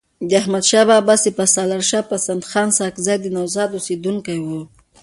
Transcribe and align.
د 0.27 0.31
احمدشاه 0.41 0.85
بابا 0.89 1.15
سپه 1.23 1.45
سالارشاه 1.55 2.07
پسندخان 2.11 2.67
ساکزی 2.79 3.15
د 3.21 3.25
نوزاد 3.35 3.69
اوسیدونکی 3.73 4.37
وو. 4.45 4.61